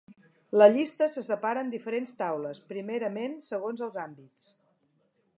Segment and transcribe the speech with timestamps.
[0.59, 4.49] La llista se separa en diferents taules, primerament segons els àmbits.